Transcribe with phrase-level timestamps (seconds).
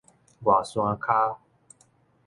[0.41, 1.39] 外山跤